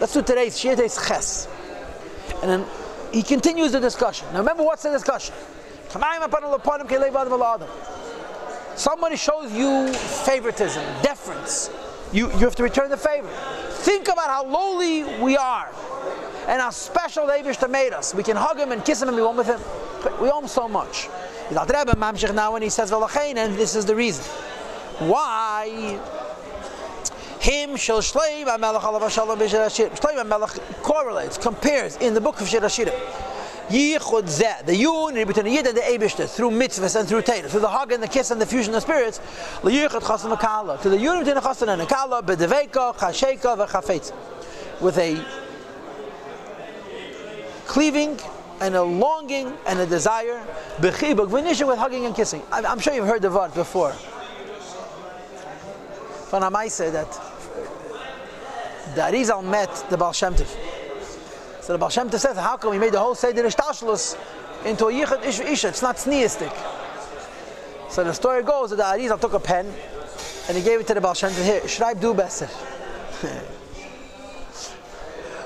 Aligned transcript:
Let's 0.00 0.14
do 0.14 0.22
today's 0.22 0.58
Shir 0.58 0.70
today's 0.70 0.96
Ches. 0.96 1.46
And 2.40 2.50
then 2.50 2.66
he 3.12 3.22
continues 3.22 3.72
the 3.72 3.80
discussion. 3.80 4.26
Now 4.32 4.38
remember 4.38 4.62
what's 4.62 4.82
the 4.82 4.90
discussion? 4.90 5.34
Somebody 8.76 9.16
shows 9.16 9.52
you 9.52 9.92
favoritism, 9.92 10.82
deference. 11.02 11.70
You, 12.14 12.28
you 12.28 12.38
have 12.38 12.56
to 12.56 12.62
return 12.62 12.88
the 12.88 12.96
favor. 12.96 13.28
Think 13.82 14.08
about 14.08 14.30
how 14.30 14.46
lowly 14.46 15.04
we 15.22 15.36
are 15.36 15.70
and 16.48 16.62
how 16.62 16.70
special 16.70 17.26
the 17.26 17.34
Abishta 17.34 17.68
made 17.68 17.92
us. 17.92 18.14
We 18.14 18.22
can 18.22 18.38
hug 18.38 18.58
him 18.58 18.72
and 18.72 18.82
kiss 18.82 19.02
him 19.02 19.08
and 19.08 19.16
be 19.18 19.22
one 19.22 19.36
with 19.36 19.48
him. 19.48 19.60
We 20.18 20.30
owe 20.30 20.40
him 20.40 20.48
so 20.48 20.66
much. 20.66 21.10
Now 21.50 22.52
when 22.52 22.62
he 22.62 22.70
says 22.70 22.90
and 22.90 23.54
this 23.54 23.76
is 23.76 23.84
the 23.84 23.94
reason. 23.94 24.24
Why? 25.00 26.00
Him 27.40 27.76
shall 27.76 28.00
shleim 28.00 28.60
melech 28.60 28.82
alav 28.82 29.10
shalom 29.10 29.38
Shleim 29.38 30.26
melech 30.26 30.50
correlates, 30.82 31.38
compares 31.38 31.96
in 31.96 32.12
the 32.12 32.20
book 32.20 32.38
of 32.42 32.48
Shir 32.48 32.60
Hashirim. 32.60 32.94
Yichud 33.70 34.24
zeh, 34.24 34.66
the 34.66 34.76
unity 34.76 35.24
between 35.24 35.46
the 35.46 35.52
Yid 35.52 35.66
and 35.66 35.74
the 35.74 35.80
Eibishter 35.80 36.28
through 36.28 36.50
mitzvahs 36.50 37.00
and 37.00 37.08
through 37.08 37.22
Torah, 37.22 37.48
through 37.48 37.60
the 37.60 37.68
hug 37.68 37.92
and 37.92 38.02
the 38.02 38.08
kiss 38.08 38.30
and 38.30 38.38
the 38.40 38.44
fusion 38.44 38.74
of 38.74 38.82
spirits, 38.82 39.20
Yichud 39.62 40.02
chasam 40.02 40.82
to 40.82 40.88
the 40.90 40.98
unity 40.98 41.30
between 41.30 41.36
the 41.36 41.40
chasam 41.40 41.68
and 41.68 41.80
the 41.80 41.86
kala, 41.86 42.22
bedeveka, 42.22 42.94
chasheka, 42.96 43.66
v'chafetz, 43.66 44.12
with 44.82 44.98
a 44.98 45.24
cleaving 47.66 48.18
and 48.60 48.74
a 48.74 48.82
longing 48.82 49.56
and 49.66 49.78
a 49.78 49.86
desire, 49.86 50.44
bechibuk, 50.78 51.30
v'nisha 51.30 51.66
with 51.66 51.78
hugging 51.78 52.04
and 52.04 52.14
kissing. 52.14 52.42
I'm 52.52 52.80
sure 52.80 52.92
you've 52.92 53.06
heard 53.06 53.22
the 53.22 53.30
word 53.30 53.54
before. 53.54 53.94
Van 56.30 56.42
Amaise 56.42 56.92
that 56.92 57.29
the 58.94 59.02
Arizal 59.02 59.44
met 59.44 59.86
the 59.90 59.96
Baal 59.96 60.12
Shem 60.12 60.34
Tov. 60.34 60.48
So 61.60 61.72
the 61.72 61.78
Baal 61.78 61.90
Shem 61.90 62.08
Tov 62.10 62.18
says, 62.18 62.36
how 62.36 62.56
come 62.56 62.72
he 62.72 62.78
made 62.78 62.92
the 62.92 63.00
whole 63.00 63.14
Seder 63.14 63.42
Ishtashlus 63.42 64.16
into 64.64 64.86
a 64.86 64.92
Yichud 64.92 65.24
Ish 65.24 65.40
Isha? 65.40 65.68
It's 65.68 65.82
not 65.82 65.96
sneistic. 65.96 66.52
So 67.88 68.04
the 68.04 68.12
story 68.14 68.42
goes 68.42 68.70
that 68.70 68.76
the 68.76 68.84
Arizal 68.84 69.20
took 69.20 69.34
a 69.34 69.40
pen 69.40 69.66
and 70.48 70.56
he 70.56 70.62
gave 70.62 70.80
it 70.80 70.86
to 70.88 70.94
the 70.94 71.00
Baal 71.00 71.14
Shem 71.14 71.30
Tov. 71.30 71.44
Here, 71.44 71.60
schreib 71.62 72.00
du 72.00 72.14
besser. 72.14 72.48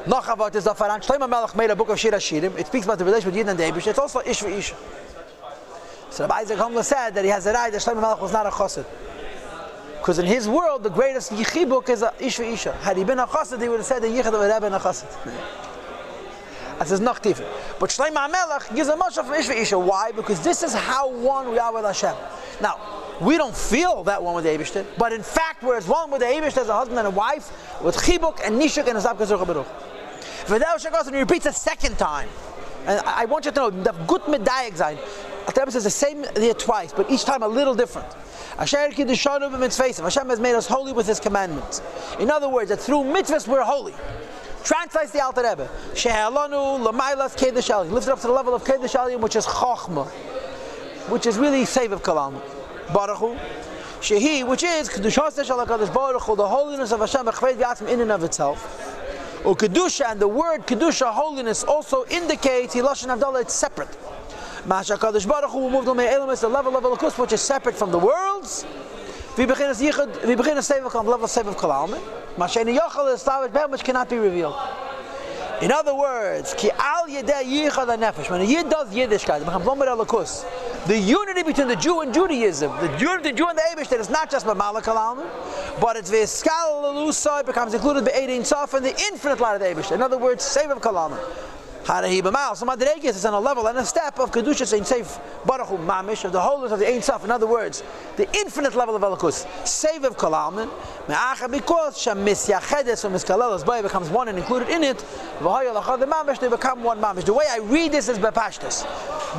Noch 0.06 0.28
about 0.28 0.54
is 0.54 0.64
the 0.64 0.74
Faran. 0.74 1.00
Shlomo 1.02 1.28
Melech 1.28 1.56
made 1.56 1.70
a 1.70 1.76
book 1.76 1.88
of 1.88 1.98
Shir 1.98 2.10
Hashirim. 2.10 2.58
It 2.58 2.66
speaks 2.66 2.84
about 2.84 2.98
the 2.98 3.06
relationship 3.06 3.32
with 3.32 3.36
Yid 3.36 3.48
and 3.48 3.58
Davish. 3.58 3.86
It's 3.86 3.98
also 3.98 4.20
Ish 4.20 4.42
Isha. 4.42 4.76
So 6.10 6.24
Rabbi 6.24 6.40
Isaac 6.40 6.58
Homiler 6.58 6.84
said 6.84 7.14
that 7.14 7.24
he 7.24 7.30
has 7.30 7.46
a 7.46 7.52
right 7.52 7.72
that 7.72 7.80
Shlomo 7.80 8.02
Melech 8.02 8.20
was 8.20 8.32
not 8.32 8.46
a 8.46 8.50
chassid. 8.50 8.84
Because 10.04 10.18
in 10.18 10.26
his 10.26 10.46
world, 10.46 10.82
the 10.82 10.90
greatest 10.90 11.32
yichibuk 11.32 11.88
is 11.88 12.02
a 12.02 12.12
ish 12.20 12.38
isha. 12.38 12.72
Had 12.82 12.98
he 12.98 13.04
been 13.04 13.20
a 13.20 13.26
chassid, 13.26 13.62
he 13.62 13.70
would 13.70 13.78
have 13.78 13.86
said 13.86 14.02
the 14.02 14.06
yichid 14.06 14.26
of 14.26 14.34
a 14.34 14.40
rebbe 14.40 14.66
and 14.66 14.74
a 14.74 14.78
chassid. 14.78 15.10
That 16.78 16.88
says 16.88 17.00
not 17.00 17.22
different. 17.22 17.50
But 17.80 17.88
Shlomo 17.88 18.28
HaMelech 18.28 18.76
gives 18.76 18.90
a 18.90 18.96
much 18.96 19.16
of 19.16 19.32
ish 19.32 19.48
isha. 19.48 19.78
Why? 19.78 20.12
Because 20.12 20.44
this 20.44 20.62
is 20.62 20.74
how 20.74 21.08
one 21.10 21.50
we 21.50 21.58
are 21.58 21.72
with 21.72 21.86
Hashem. 21.86 22.14
Now, 22.60 22.78
we 23.18 23.38
don't 23.38 23.56
feel 23.56 24.04
that 24.04 24.22
one 24.22 24.34
with 24.34 24.44
the 24.44 24.50
Eibishter, 24.50 24.84
but 24.98 25.14
in 25.14 25.22
fact, 25.22 25.62
we're 25.62 25.78
as 25.78 25.88
one 25.88 26.10
with 26.10 26.20
the 26.20 26.26
Eibishter 26.26 26.58
as 26.58 26.68
a 26.68 26.74
husband 26.74 26.98
and 26.98 27.08
a 27.08 27.10
wife, 27.10 27.50
with 27.82 27.96
chibuk 27.96 28.40
and 28.44 28.60
nishuk 28.60 28.86
and 28.86 28.98
a 28.98 29.00
zabkazur 29.00 29.46
baruch. 29.46 29.66
V'deu 30.44 30.86
shekos, 30.86 31.06
and 31.06 31.14
he 31.14 31.22
repeats 31.22 31.46
a 31.46 31.52
second 31.54 31.96
time. 31.96 32.28
And 32.84 33.00
I 33.06 33.24
want 33.24 33.46
you 33.46 33.52
to 33.52 33.56
know, 33.56 33.70
the 33.70 33.92
good 34.06 34.20
medayek 34.24 34.76
zayin, 35.46 35.58
Al 35.58 35.70
says 35.70 35.84
the 35.84 35.90
same 35.90 36.24
there 36.34 36.54
twice, 36.54 36.92
but 36.92 37.10
each 37.10 37.24
time 37.24 37.42
a 37.42 37.48
little 37.48 37.74
different. 37.74 38.12
Hashem 38.56 38.92
has 38.92 40.40
made 40.40 40.54
us 40.54 40.66
holy 40.66 40.92
with 40.92 41.06
His 41.06 41.20
commandments. 41.20 41.82
In 42.20 42.30
other 42.30 42.48
words, 42.48 42.68
that 42.70 42.78
through 42.78 43.04
mitzvahs 43.04 43.48
we're 43.48 43.62
holy. 43.62 43.94
Translates 44.62 45.10
the 45.10 45.22
Alter 45.22 45.42
Rebbe. 45.42 45.68
Shehalanu 45.92 46.86
lamailas 46.86 47.36
kedesh 47.36 47.90
Lifted 47.90 48.12
up 48.12 48.20
to 48.20 48.28
the 48.28 48.32
level 48.32 48.54
of 48.54 48.64
kedesh 48.64 49.20
which 49.20 49.36
is 49.36 49.44
chokhmah, 49.44 50.06
which 51.10 51.26
is 51.26 51.36
really 51.36 51.64
save 51.64 51.92
of 51.92 52.02
kalam. 52.02 52.40
Baruch 52.92 53.38
Shehi, 54.00 54.46
which 54.46 54.62
is 54.62 54.88
kedushas 54.88 55.44
Hakadosh 55.44 55.92
Baruch 55.92 56.36
the 56.36 56.48
holiness 56.48 56.92
of 56.92 57.00
Hashem 57.00 57.88
in 57.88 58.00
and 58.00 58.12
of 58.12 58.22
itself. 58.22 58.92
Or 59.44 59.54
kedusha, 59.54 60.10
and 60.10 60.20
the 60.20 60.28
word 60.28 60.66
kedusha, 60.66 61.12
holiness, 61.12 61.64
also 61.64 62.06
indicates 62.06 62.74
Hilashon 62.74 63.10
Abdullah. 63.10 63.42
It's 63.42 63.52
separate. 63.52 63.88
Masha 64.66 64.96
Kadosh 64.96 65.28
Baruch 65.28 65.50
Hu 65.50 65.68
moved 65.68 65.88
on 65.88 65.96
Me'elam 65.98 66.30
is 66.30 66.40
the 66.40 66.48
level 66.48 66.74
of 66.74 66.82
Elokus 66.82 67.18
which 67.18 67.34
is 67.34 67.42
separate 67.42 67.76
from 67.76 67.90
the 67.90 67.98
worlds. 67.98 68.64
We 69.36 69.44
begin 69.44 69.66
as 69.66 69.82
Yichud, 69.82 70.26
we 70.26 70.34
begin 70.34 70.56
as 70.56 70.66
Kalam, 70.66 71.04
level 71.04 71.24
of 71.24 71.30
Sefer 71.30 71.52
Kalam. 71.52 72.00
Masha 72.38 72.60
Yochel 72.60 73.12
is 73.12 73.20
Slavic 73.20 73.52
Ben 73.52 73.70
which 73.70 73.84
cannot 73.84 74.08
be 74.08 74.16
revealed. 74.16 74.56
In 75.60 75.70
other 75.70 75.94
words, 75.94 76.54
Ki 76.56 76.70
Al 76.78 77.06
Yedei 77.08 77.44
Yichad 77.44 77.98
Nefesh, 77.98 78.30
when 78.30 78.40
a 78.40 78.44
Yid 78.44 78.70
does 78.70 78.90
Yiddishkeit, 78.90 79.42
it 79.42 79.44
becomes 79.44 79.66
one 79.66 79.78
with 79.78 79.88
Elokus. 79.88 80.46
The 80.86 80.98
unity 80.98 81.42
between 81.42 81.68
the 81.68 81.76
Jew 81.76 82.00
and 82.00 82.14
Judaism, 82.14 82.70
the 82.78 82.98
unity 82.98 83.32
the 83.32 83.36
Jew 83.36 83.48
and 83.48 83.58
the 83.58 83.62
Abish, 83.74 83.88
that 83.90 84.00
is 84.00 84.08
not 84.08 84.30
just 84.30 84.46
Mamala 84.46 84.82
Kalam, 84.82 85.26
but 85.78 85.96
it's 85.96 86.10
Veskal 86.10 86.84
Elusa, 86.84 87.40
it 87.40 87.46
becomes 87.46 87.74
included 87.74 88.06
by 88.06 88.12
Eidin 88.12 88.46
Sof 88.46 88.72
and 88.72 88.86
the 88.86 88.98
infinite 89.12 89.40
light 89.40 89.54
of 89.54 89.60
the 89.60 89.66
Abish. 89.66 89.92
In 89.92 90.00
other 90.00 90.16
words, 90.16 90.42
Sefer 90.42 90.76
Kalam. 90.76 91.18
Harahi 91.84 92.22
b'mal. 92.22 92.56
So 92.56 92.66
madregis 92.66 93.10
is 93.10 93.24
on 93.24 93.34
a 93.34 93.40
level 93.40 93.66
and 93.66 93.78
a 93.78 93.84
step 93.84 94.18
of 94.18 94.30
kedusha 94.30 94.72
Ein 94.74 94.82
Seif 94.84 95.20
Baruch 95.46 95.68
Hu 95.68 95.78
Mamish 95.78 96.24
of 96.24 96.32
the 96.32 96.40
wholeness 96.40 96.72
of 96.72 96.78
the 96.78 96.88
Ein 96.88 97.02
Sof. 97.02 97.24
In 97.24 97.30
other 97.30 97.46
words, 97.46 97.82
the 98.16 98.26
infinite 98.38 98.74
level 98.74 98.96
of 98.96 99.02
Elokus. 99.02 99.46
Save 99.66 100.04
of 100.04 100.16
Kalalman. 100.16 100.70
Me'acha 101.08 101.50
because 101.50 102.00
Shem 102.00 102.24
Misyachedes 102.24 103.04
or 103.04 103.10
Miskalelos 103.10 103.66
Bay 103.66 103.82
becomes 103.82 104.08
one 104.08 104.28
and 104.28 104.38
included 104.38 104.68
in 104.70 104.82
it. 104.82 104.98
The 104.98 105.44
Mamish 105.44 106.40
they 106.40 106.48
become 106.48 106.82
one 106.82 107.00
Mamish. 107.00 107.24
The 107.24 107.34
way 107.34 107.44
I 107.50 107.58
read 107.58 107.92
this 107.92 108.08
is 108.08 108.18
bepashtus. 108.18 108.84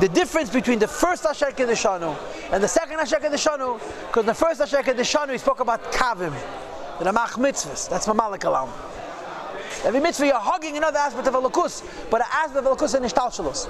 The 0.00 0.08
difference 0.08 0.50
between 0.50 0.78
the 0.78 0.86
first 0.86 1.24
Asher 1.26 1.46
Kedeshanu 1.46 2.16
and 2.52 2.62
the 2.62 2.68
second 2.68 3.00
Asher 3.00 3.16
Kedeshanu, 3.16 3.80
because 4.06 4.24
the 4.24 4.34
first 4.34 4.60
Asher 4.60 4.82
Kedeshanu 4.82 5.30
we 5.30 5.38
spoke 5.38 5.60
about 5.60 5.82
Kavim, 5.90 6.34
the 6.98 7.06
Ramach 7.06 7.38
Mitzvahs. 7.38 7.88
That's 7.88 8.06
Mamalik 8.06 8.40
Kalam. 8.40 8.68
Every 9.84 10.00
mitzvah 10.00 10.26
you're 10.26 10.38
hugging 10.38 10.76
another 10.76 10.98
aspect 10.98 11.28
of 11.28 11.34
a 11.34 11.40
Elokus, 11.40 11.84
but 12.10 12.20
an 12.20 12.26
aspect 12.32 12.58
of 12.58 12.66
a 12.66 12.68
Elokus 12.70 12.96
in 12.96 13.02
Ishtalshalos. 13.02 13.68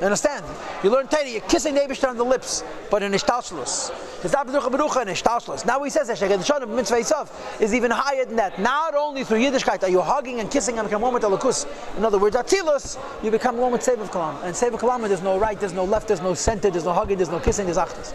You 0.00 0.04
understand? 0.04 0.44
You 0.84 0.90
learn 0.90 1.08
Torah, 1.08 1.28
you're 1.28 1.40
kissing 1.40 1.74
the 1.74 1.80
Abishter 1.80 2.08
on 2.08 2.16
the 2.16 2.24
lips, 2.24 2.62
but 2.88 3.02
in 3.02 3.10
Ishtalshalos. 3.10 3.92
It's 4.24 4.32
not 4.32 4.46
Beducha 4.46 4.70
Beducha 4.70 5.02
in 5.02 5.08
Ishtalshalos. 5.08 5.66
Now 5.66 5.82
he 5.82 5.90
says 5.90 6.06
that 6.06 6.18
Shekhet 6.18 6.44
Shon 6.46 6.74
mitzvah 6.74 6.98
itself 6.98 7.60
is 7.60 7.74
even 7.74 7.90
higher 7.90 8.24
than 8.24 8.36
that. 8.36 8.60
Not 8.60 8.94
only 8.94 9.24
through 9.24 9.38
Yiddishkeit 9.38 9.82
are 9.82 9.88
you 9.88 10.00
hugging 10.00 10.38
and 10.38 10.48
kissing 10.48 10.78
and 10.78 10.86
become 10.86 11.02
one 11.02 11.12
with 11.12 11.24
Elokus. 11.24 11.66
In 11.96 12.04
other 12.04 12.18
words, 12.18 12.36
Atilus, 12.36 12.96
you 13.24 13.32
become 13.32 13.56
one 13.56 13.72
with 13.72 13.80
Sevav 13.80 14.08
Kalam. 14.10 14.40
And 14.44 14.54
Sevav 14.54 14.78
Kalam, 14.78 15.08
there's 15.08 15.22
no 15.22 15.36
right, 15.36 15.58
there's 15.58 15.72
no 15.72 15.84
left, 15.84 16.06
there's 16.06 16.22
no 16.22 16.34
center, 16.34 16.70
there's 16.70 16.84
no 16.84 16.92
hugging, 16.92 17.16
there's 17.16 17.30
no 17.30 17.40
kissing, 17.40 17.66
there's 17.66 17.78
Achtas. 17.78 18.14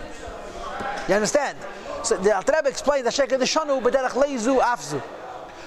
You 1.10 1.16
understand? 1.16 1.58
So 2.04 2.16
the 2.16 2.34
Alter 2.34 2.54
Rebbe 2.56 2.70
explains 2.70 3.04
that 3.04 3.14
Shekhet 3.14 3.40
Shonu 3.42 3.82
b'derech 3.82 4.12
leizu 4.12 4.62
afzu. 4.62 5.02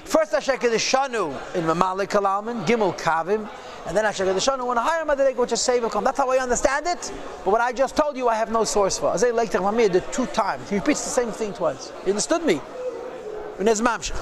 First 0.07 0.31
Hashem 0.33 0.57
Shanu 0.59 1.31
in 1.57 1.65
Mamalik 1.65 2.07
Kalaman, 2.07 2.65
Gimel 2.65 2.97
Kavim, 2.97 3.49
and 3.89 3.97
then 3.97 4.05
Hashem 4.05 4.27
Shanu 4.29 4.71
in 4.71 4.79
a 4.79 4.81
higher 4.81 5.05
Madrig, 5.05 5.35
which 5.35 5.51
is 5.51 5.59
Kalam. 5.59 6.05
That's 6.05 6.19
how 6.19 6.31
I 6.31 6.39
understand 6.39 6.87
it. 6.87 7.13
But 7.45 7.51
what 7.51 7.61
I 7.61 7.73
just 7.73 7.97
told 7.97 8.17
you, 8.17 8.29
I 8.29 8.37
have 8.37 8.53
no 8.53 8.63
source 8.63 8.99
for. 8.99 9.13
Azay 9.13 9.33
Leik 9.35 9.51
Mamir 9.51 9.91
did 9.91 10.05
two 10.13 10.27
times. 10.27 10.71
He 10.71 10.77
repeats 10.77 11.03
the 11.03 11.11
same 11.11 11.33
thing 11.33 11.53
twice. 11.53 11.93
You 12.05 12.11
understood 12.11 12.45
me? 12.45 12.61
And 13.59 13.67
there's 13.67 13.81
Mamshach. 13.81 14.15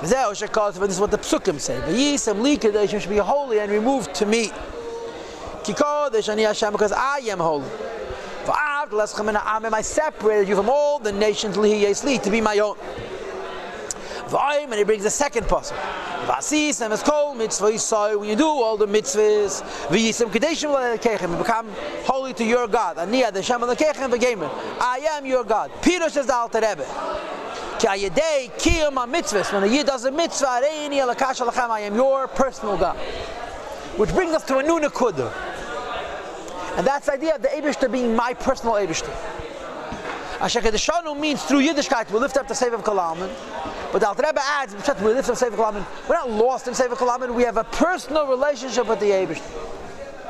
This 0.00 0.12
is 0.12 1.00
what 1.00 1.10
the 1.10 1.18
psukim 1.18 1.60
say. 1.60 1.78
V'yisem 1.80 2.40
li 2.40 2.56
kadesh 2.56 2.90
should 2.90 3.10
be 3.10 3.18
holy 3.18 3.60
and 3.60 3.70
removed 3.70 4.14
to 4.14 4.24
me. 4.24 4.52
Kikodesh 5.64 6.34
Hashem 6.34 6.72
because 6.72 6.92
I 6.92 7.18
am 7.26 7.40
holy. 7.40 7.68
I 8.46 9.80
separated 9.82 10.48
you 10.48 10.56
from 10.56 10.68
all 10.68 10.98
the 10.98 11.12
nations 11.12 11.56
to 11.56 12.30
be 12.30 12.40
my 12.40 12.58
own 12.58 12.76
and 14.32 14.74
he 14.74 14.84
brings 14.84 15.02
the 15.02 15.10
second 15.10 15.44
pasuk. 15.44 15.76
Vasis 16.26 16.80
and 16.80 16.98
kol 17.04 17.34
mitzvah 17.34 17.70
yisai. 17.70 18.18
When 18.18 18.28
you 18.28 18.36
do 18.36 18.46
all 18.46 18.76
the 18.76 18.86
mitzvahs, 18.86 19.62
v'yisem 19.88 20.30
kadeshim 20.30 20.74
lekechem, 20.98 21.30
you 21.30 21.36
become 21.36 21.68
holy 22.04 22.32
to 22.34 22.44
your 22.44 22.66
God. 22.66 22.96
Aniyah 22.96 23.32
deshem 23.32 23.60
lekechem 23.60 24.10
v'gemer. 24.12 24.50
I 24.80 24.98
am 25.12 25.26
your 25.26 25.44
God. 25.44 25.70
Peter 25.82 26.08
says 26.08 26.26
the 26.26 26.34
Alter 26.34 26.60
Rebbe. 26.60 26.86
Ki 27.78 27.86
ayedei 27.86 28.50
kiyam 28.58 28.94
mitzvahs. 29.12 29.52
When 29.52 29.62
a 29.64 29.66
yid 29.66 29.86
does 29.86 30.04
a 30.04 30.10
mitzvah, 30.10 30.46
areini 30.62 31.06
alakash 31.06 31.46
alachem, 31.46 31.70
I 31.70 31.80
am 31.80 31.94
your 31.94 32.26
personal 32.28 32.76
God. 32.76 32.96
Which 33.96 34.10
brings 34.10 34.32
us 34.32 34.44
to 34.44 34.58
a 34.58 34.62
new 34.62 34.80
nekudah. 34.80 35.32
And 36.76 36.86
that's 36.86 37.06
the 37.06 37.12
idea 37.12 37.36
of 37.36 37.42
the 37.42 37.48
Abishter 37.48 37.90
being 37.90 38.16
my 38.16 38.34
personal 38.34 38.74
Abishter. 38.74 39.14
Asher 40.40 40.60
Kedeshanu 40.60 41.18
means 41.18 41.42
through 41.44 41.60
Yiddishkeit 41.60 42.10
we 42.10 42.18
lift 42.18 42.36
up 42.36 42.48
the 42.48 42.54
Sefer 42.54 42.74
of. 42.74 43.30
But 43.94 44.00
the 44.00 44.08
Rebbe 44.24 44.40
ah, 44.42 44.62
adds, 44.62 44.74
Kalaman. 44.74 45.86
We're 46.08 46.16
not 46.16 46.28
lost 46.28 46.66
in 46.66 46.74
Sefer 46.74 46.96
Kalaman. 46.96 47.32
We 47.32 47.44
have 47.44 47.56
a 47.56 47.62
personal 47.62 48.26
relationship 48.26 48.88
with 48.88 48.98
the 48.98 49.10
Eibush. 49.10 49.38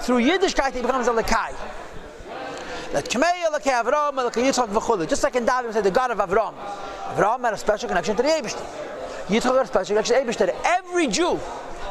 Through 0.03 0.21
Yiddishkeit, 0.21 0.75
he 0.75 0.83
becomes 0.83 1.09
a 1.09 1.13
Lekai. 1.13 1.55
Just 5.09 5.23
like 5.23 5.37
in 5.37 5.47
David, 5.47 5.67
we 5.67 5.73
say 5.73 5.81
the 5.81 5.91
God 5.91 6.11
of 6.11 6.19
Avram. 6.19 6.53
Avram 7.15 7.41
had 7.41 7.55
a 7.55 7.57
special 7.57 7.89
connection 7.89 8.15
to 8.17 8.23
the 8.23 8.29
Eibush. 8.29 8.53
Yitzchak 9.29 9.57
had 9.57 9.65
a 9.65 9.67
special 9.67 9.97
connection 9.97 10.15
to 10.19 10.45
the 10.45 10.53
Eibush. 10.53 10.55
Every 10.67 11.07
Jew 11.07 11.41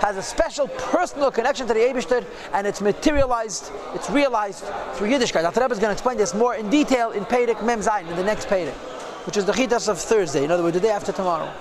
has 0.01 0.15
a 0.15 0.21
special 0.21 0.67
personal 0.67 1.31
connection 1.31 1.65
to 1.65 1.73
the 1.73 1.79
Eibishter, 1.79 2.23
and 2.53 2.67
it's 2.67 2.81
materialized, 2.81 3.71
it's 3.95 4.11
realized 4.11 4.63
through 4.93 5.07
Yiddishkeit. 5.07 5.43
Rebbe 5.55 5.73
is 5.73 5.79
going 5.79 5.89
to 5.89 5.93
explain 5.93 6.17
this 6.17 6.35
more 6.35 6.53
in 6.53 6.69
detail 6.69 7.09
in 7.11 7.25
Pedic 7.25 7.65
Mem 7.65 7.79
Zayin, 7.79 8.07
in 8.07 8.15
the 8.15 8.23
next 8.23 8.47
Pedic, 8.47 8.75
which 9.25 9.37
is 9.37 9.45
the 9.45 9.53
Chitas 9.53 9.87
of 9.87 9.99
Thursday, 9.99 10.43
in 10.43 10.51
other 10.51 10.63
words, 10.63 10.75
the 10.75 10.81
day 10.81 10.89
after 10.89 11.11
tomorrow. 11.11 11.51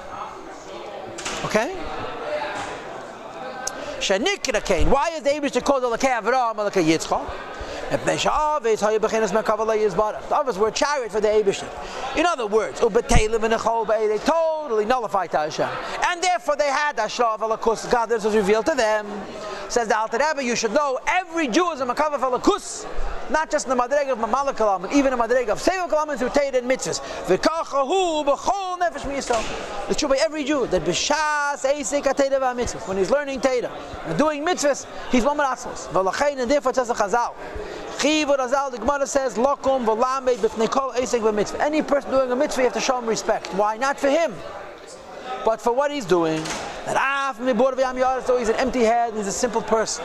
Okay? 1.45 1.77
Shenikra 3.99 4.65
Kain. 4.65 4.91
Why 4.91 5.11
is 5.11 5.23
the 5.23 5.31
Eibishter 5.31 5.63
called 5.65 5.85
Elokei 5.85 6.11
Avraham, 6.21 6.57
Elokei 6.57 6.85
Yitzchak? 6.85 7.25
The 7.93 7.99
others 10.35 10.59
were 10.59 10.69
a 10.69 10.73
chariot 10.73 11.13
for 11.13 11.21
the 11.21 11.29
Abishim. 11.29 11.69
In 12.17 12.25
other 12.25 12.47
words, 12.47 12.81
they 12.81 14.19
totally 14.19 14.85
nullified 14.87 15.31
to 15.33 15.39
Hashem. 15.39 15.69
And 16.07 16.23
therefore 16.23 16.57
they 16.57 16.69
had 16.69 16.97
Ashlav 16.97 17.41
Alakus. 17.41 17.91
God, 17.91 18.07
this 18.07 18.25
was 18.25 18.35
revealed 18.35 18.65
to 18.67 18.75
them. 18.75 19.07
Says 19.69 19.89
the 19.89 19.99
Alter 19.99 20.19
Rebbe, 20.19 20.43
you 20.43 20.57
should 20.57 20.73
know 20.73 20.99
every 21.07 21.49
Jew 21.49 21.71
is 21.73 21.83
a 21.83 21.85
Makavav 21.87 22.21
Alakus. 22.21 22.87
Not 23.33 23.51
just 23.51 23.67
in 23.67 23.75
the 23.75 23.83
Madreg 23.83 24.13
of 24.13 24.19
Mamala 24.19 24.55
Kalam, 24.55 24.93
even 24.93 25.15
in 25.15 25.19
the 25.19 25.25
Madreg 25.25 25.49
of 25.49 25.59
Seva 25.59 25.89
Kalam 25.89 26.19
through 26.19 26.29
Teir 26.29 26.55
and 26.55 26.71
Mitzvahs. 26.71 27.01
V'kachahu 27.25 28.27
b'chol 28.27 28.79
nefesh 28.79 29.11
miyisrael. 29.11 29.91
It 29.91 29.99
should 29.99 30.11
be 30.11 30.19
every 30.19 30.45
Jew 30.45 30.67
that 30.67 30.83
b'shas 30.83 31.65
eisek 31.65 32.05
ha-Teira 32.05 32.39
v'ha-Mitzvahs. 32.39 32.87
When 32.87 32.99
he's 32.99 33.11
learning 33.11 33.41
Teira 33.41 33.71
and 34.05 34.19
doing 34.19 34.45
Mitzvahs, 34.45 34.87
he's 35.11 35.25
one 35.25 35.39
Atzmos. 35.39 35.89
V'lachein 35.89 36.41
and 36.41 36.51
therefore 36.51 36.75
says 36.75 36.89
the 36.89 36.95
Chazal. 36.95 37.33
Chiv 37.99 38.29
Razal, 38.29 38.71
the 38.71 38.77
Gemara 38.77 39.07
says, 39.07 39.39
Lokum 39.39 39.87
v'lamed 39.87 40.37
b'fnei 40.37 40.71
kol 40.71 40.93
eisek 40.93 41.21
v'mitzvah. 41.21 41.61
Any 41.61 41.81
person 41.81 42.11
doing 42.11 42.31
a 42.31 42.37
mitzvah, 42.37 42.61
you 42.61 42.67
have 42.67 42.75
to 42.75 42.81
show 42.81 42.99
him 42.99 43.07
respect. 43.07 43.47
Why? 43.55 43.79
Not 43.79 43.99
for 43.99 44.11
him, 44.11 44.35
but 45.47 45.59
for 45.59 45.73
what 45.73 45.91
he's 45.91 46.05
doing. 46.05 46.45
That 46.85 46.97
ah, 46.99 47.31
af 47.31 48.27
so 48.27 48.37
he's 48.39 48.51
an 48.51 48.57
empty 48.57 48.81
head, 48.81 49.15
he's 49.15 49.27
a 49.27 49.33
simple 49.33 49.63
person. 49.63 50.05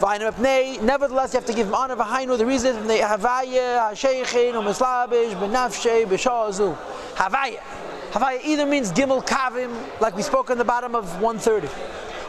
Nevertheless, 0.00 1.32
you 1.34 1.38
have 1.38 1.46
to 1.46 1.52
give 1.52 1.68
him 1.68 1.74
honor. 1.74 1.96
V'hainu, 1.96 2.38
the 2.38 2.46
reason 2.46 2.76
is 2.76 2.86
the 2.86 2.94
Havaya, 2.94 3.90
Hasheichin, 3.90 4.54
Umeslabish, 4.54 5.34
Benafshe, 5.34 6.06
Beshazu. 6.06 6.76
Havaya. 7.14 7.60
Havaya 8.12 8.40
either 8.44 8.66
means 8.66 8.90
Gimel 8.92 9.22
Kavim, 9.26 9.70
like 10.00 10.16
we 10.16 10.22
spoke 10.22 10.50
on 10.50 10.58
the 10.58 10.64
bottom 10.64 10.94
of 10.94 11.20
130. 11.20 11.68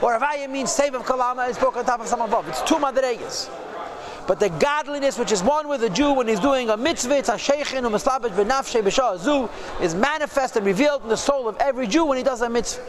Or 0.01 0.18
Havaya 0.19 0.50
means 0.50 0.71
save 0.71 0.95
of 0.95 1.06
Kalama, 1.06 1.44
I 1.44 1.51
spoke 1.53 1.77
on 1.77 1.85
top 1.85 2.01
of 2.01 2.07
some 2.07 2.21
above. 2.21 2.47
It's 2.50 2.62
two 2.63 2.75
Madregas. 2.75 3.50
But 4.27 4.39
the 4.39 4.50
godliness 4.50 5.18
which 5.18 5.31
is 5.31 5.41
one 5.41 5.68
with 5.68 5.83
a 5.83 5.89
Jew 5.89 6.13
when 6.13 6.27
he's 6.27 6.39
doing 6.39 6.69
a 6.69 6.77
mitzvah, 6.77 7.18
it's 7.18 7.29
a 7.29 7.33
sheikhin 7.33 7.83
u'maslabet 7.83 8.31
v'nafshe 8.31 8.81
b'sha'azu, 8.83 9.50
is 9.81 9.95
manifest 9.95 10.56
and 10.57 10.65
revealed 10.65 11.03
in 11.03 11.09
the 11.09 11.18
soul 11.18 11.47
of 11.47 11.57
every 11.57 11.88
Jew 11.88 12.06
when 12.06 12.18
he 12.18 12.23
does 12.23 12.41
a 12.41 12.50
mitzvah. 12.50 12.83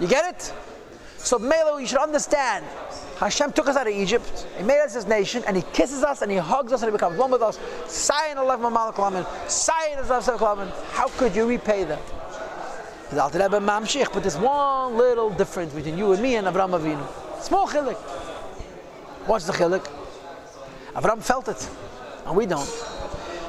You 0.00 0.08
get 0.08 0.34
it? 0.34 0.52
So 1.16 1.38
Melo, 1.38 1.78
you 1.78 1.86
should 1.86 1.98
understand, 1.98 2.64
Hashem 3.18 3.52
took 3.52 3.68
us 3.68 3.76
out 3.76 3.86
of 3.86 3.92
Egypt, 3.92 4.46
He 4.56 4.64
made 4.64 4.80
us 4.80 4.94
His 4.94 5.06
nation, 5.06 5.42
and 5.46 5.56
He 5.56 5.62
kisses 5.72 6.02
us 6.02 6.22
and 6.22 6.30
He 6.30 6.38
hugs 6.38 6.72
us 6.72 6.82
and 6.82 6.90
He 6.90 6.92
becomes 6.92 7.18
one 7.18 7.30
with 7.30 7.42
us. 7.42 7.58
Sayin 7.86 8.36
Allah 8.38 8.58
Malak 8.58 8.96
Sayin 9.48 10.72
How 10.90 11.08
could 11.08 11.34
you 11.36 11.46
repay 11.46 11.84
them? 11.84 12.00
But 13.10 13.38
there's 13.38 14.36
one 14.38 14.96
little 14.96 15.30
difference 15.30 15.74
between 15.74 15.98
you 15.98 16.12
and 16.12 16.22
me 16.22 16.36
and 16.36 16.46
Abraham 16.46 16.70
Avinu. 16.70 17.06
Small 17.42 17.68
chilik. 17.68 17.96
What's 19.26 19.46
the 19.46 19.52
chilik? 19.52 19.86
Avram 20.94 21.22
felt 21.22 21.48
it, 21.48 21.68
and 22.26 22.36
we 22.36 22.46
don't. 22.46 22.68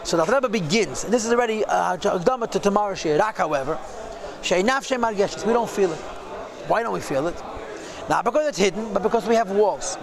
So 0.04 0.18
the 0.18 0.26
Rebbe 0.26 0.50
begins, 0.50 1.06
and 1.06 1.14
this 1.14 1.26
is 1.26 1.32
already 1.32 1.64
uh, 1.66 1.96
to 1.98 2.60
tomorrow 2.60 2.94
Shirak, 2.94 3.36
however. 3.36 3.80
We 4.50 4.64
don't 5.54 5.70
feel 5.70 5.94
it. 5.94 6.00
Why 6.68 6.84
don't 6.84 6.94
we 6.94 7.00
feel 7.00 7.28
it? 7.28 7.42
Not 8.10 8.26
because 8.26 8.48
it's 8.48 8.58
hidden, 8.58 8.94
but 8.94 9.02
because 9.02 9.26
we 9.28 9.36
have 9.36 9.52
walls. 9.52 9.98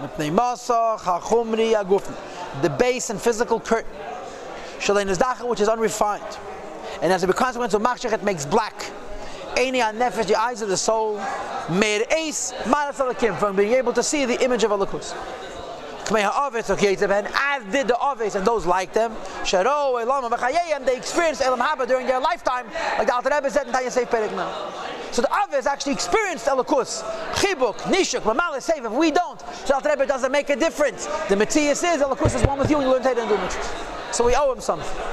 The 2.61 2.75
base 2.77 3.09
and 3.09 3.21
physical 3.21 3.59
curtain. 3.59 3.91
Which 4.79 5.59
is 5.59 5.69
unrefined. 5.69 6.37
And 7.01 7.13
as 7.13 7.23
a 7.23 7.33
consequence 7.33 7.73
of 7.73 7.81
Machshech, 7.81 8.13
it 8.13 8.23
makes 8.23 8.45
black. 8.45 8.91
the 10.27 10.35
eyes 10.39 10.61
of 10.61 10.69
the 10.69 10.77
soul, 10.77 11.21
made 11.69 12.05
ace, 12.11 12.53
from 13.35 13.55
being 13.55 13.73
able 13.73 13.93
to 13.93 14.01
see 14.01 14.25
the 14.25 14.43
image 14.43 14.63
of 14.63 14.71
Alakus 14.71 15.13
and 16.11 17.27
as 17.33 17.63
did 17.71 17.87
the 17.87 17.97
and 18.35 18.45
those 18.45 18.65
like 18.65 18.91
them, 18.93 19.15
and 20.73 20.85
they 20.85 20.97
experienced 20.97 21.41
Elam 21.41 21.59
Haba 21.59 21.87
during 21.87 22.07
their 22.07 22.19
lifetime, 22.19 22.65
like 22.97 23.07
the 23.07 23.13
Alter 23.13 23.29
Rebbe 23.33 23.49
said 23.49 23.67
in 23.67 23.73
Tanya 23.73 23.89
Seif 23.89 24.09
Perek 24.09 24.35
now. 24.35 24.51
So 25.11 25.21
the 25.21 25.29
Ovis 25.43 25.65
actually 25.65 25.93
experienced 25.93 26.47
Elokus, 26.47 27.03
Chibuk, 27.33 27.75
Nishuk, 27.81 28.21
Mamala, 28.21 28.57
Seif, 28.57 28.85
if 28.85 28.91
we 28.91 29.11
don't, 29.11 29.41
so 29.65 29.79
Rebbe 29.81 30.05
doesn't 30.05 30.31
make 30.31 30.49
a 30.49 30.55
difference. 30.55 31.07
The 31.27 31.35
Matthias 31.35 31.83
is, 31.83 32.01
Elokus 32.01 32.35
is 32.35 32.43
one 32.43 32.57
with 32.57 32.69
you 32.69 32.77
and 32.77 32.85
you 32.85 32.93
learn 32.93 33.05
and 33.05 33.29
do 33.29 33.35
mitzvahs. 33.35 34.13
So 34.13 34.25
we 34.25 34.35
owe 34.35 34.51
him 34.53 34.61
something. 34.61 35.10